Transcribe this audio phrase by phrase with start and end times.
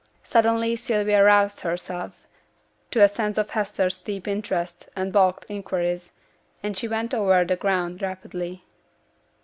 [0.23, 2.25] Suddenly Sylvia roused herself
[2.89, 6.11] to a sense of Hester's deep interest and balked inquiries,
[6.63, 8.63] and she went over the ground rapidly.